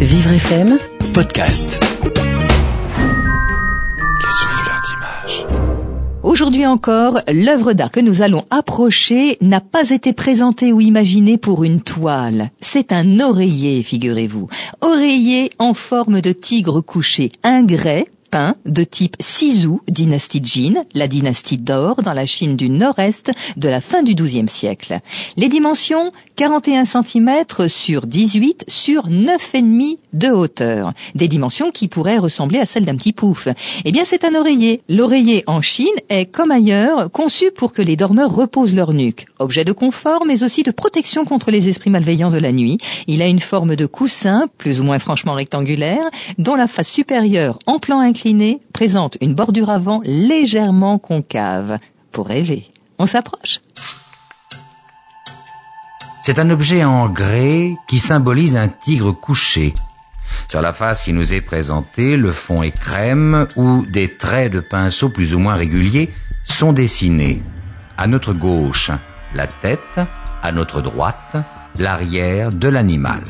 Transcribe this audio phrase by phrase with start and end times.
[0.00, 0.78] Vivre FM,
[1.14, 1.80] podcast.
[4.20, 5.46] Les souffleurs d'images.
[6.22, 11.64] Aujourd'hui encore, l'œuvre d'art que nous allons approcher n'a pas été présentée ou imaginée pour
[11.64, 12.50] une toile.
[12.60, 14.48] C'est un oreiller, figurez-vous.
[14.82, 21.08] Oreiller en forme de tigre couché, un grès peint de type Sizhou, dynastie Jin, la
[21.08, 24.98] dynastie d'or dans la Chine du nord-est de la fin du XIIe siècle.
[25.36, 30.92] Les dimensions 41 cm sur 18 sur 9,5 de hauteur.
[31.14, 33.48] Des dimensions qui pourraient ressembler à celles d'un petit pouf.
[33.84, 34.82] Eh bien, c'est un oreiller.
[34.88, 39.26] L'oreiller en Chine est, comme ailleurs, conçu pour que les dormeurs reposent leur nuque.
[39.38, 42.78] Objet de confort, mais aussi de protection contre les esprits malveillants de la nuit.
[43.06, 47.58] Il a une forme de coussin, plus ou moins franchement rectangulaire, dont la face supérieure,
[47.66, 48.02] en plan
[48.72, 51.78] présente une bordure avant légèrement concave.
[52.12, 52.66] Pour rêver.
[52.98, 53.60] On s'approche
[56.22, 59.74] C'est un objet en grès qui symbolise un tigre couché.
[60.48, 64.60] Sur la face qui nous est présentée, le fond est crème où des traits de
[64.60, 66.08] pinceau plus ou moins réguliers
[66.44, 67.42] sont dessinés.
[67.98, 68.90] À notre gauche,
[69.34, 70.00] la tête,
[70.42, 71.36] à notre droite,
[71.78, 73.24] l'arrière de l'animal.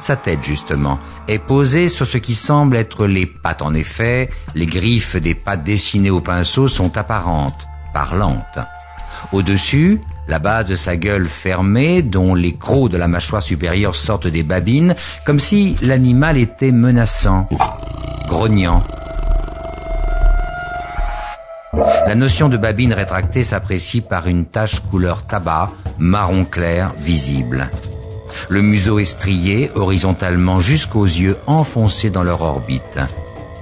[0.00, 3.62] Sa tête, justement, est posée sur ce qui semble être les pattes.
[3.62, 8.58] En effet, les griffes des pattes dessinées au pinceau sont apparentes, parlantes.
[9.32, 14.26] Au-dessus, la base de sa gueule fermée, dont les crocs de la mâchoire supérieure sortent
[14.26, 17.48] des babines, comme si l'animal était menaçant,
[18.28, 18.82] grognant.
[22.06, 27.68] La notion de babine rétractée s'apprécie par une tache couleur tabac, marron clair, visible.
[28.48, 32.98] Le museau est strié horizontalement jusqu'aux yeux enfoncés dans leur orbite.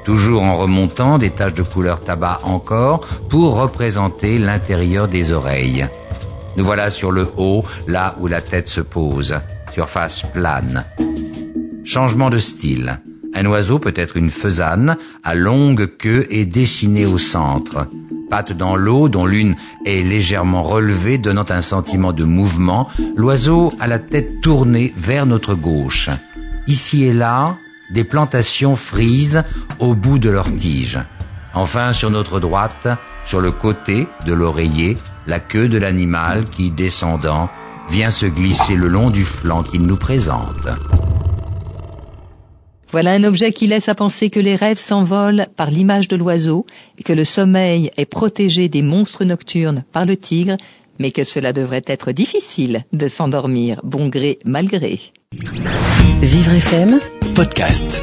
[0.04, 5.86] Toujours en remontant des taches de couleur tabac encore pour représenter l'intérieur des oreilles.
[6.56, 9.38] Nous voilà sur le haut, là où la tête se pose,
[9.72, 10.84] surface plane.
[11.84, 13.00] Changement de style.
[13.34, 17.86] Un oiseau peut être une faisane, à longue queue et dessinée au centre.
[18.30, 22.88] Pattes dans l'eau, dont l'une est légèrement relevée, donnant un sentiment de mouvement.
[23.16, 26.08] L'oiseau a la tête tournée vers notre gauche.
[26.66, 27.56] Ici et là,
[27.90, 29.42] des plantations frisent
[29.78, 31.00] au bout de leurs tiges.
[31.54, 32.88] Enfin, sur notre droite,
[33.26, 37.50] sur le côté de l'oreiller, la queue de l'animal qui, descendant,
[37.90, 40.68] vient se glisser le long du flanc qu'il nous présente.
[42.92, 46.66] Voilà un objet qui laisse à penser que les rêves s'envolent par l'image de l'oiseau,
[46.98, 50.58] et que le sommeil est protégé des monstres nocturnes par le tigre,
[50.98, 55.00] mais que cela devrait être difficile de s'endormir bon gré mal gré.
[56.20, 57.00] Vivre FM,
[57.34, 58.02] podcast.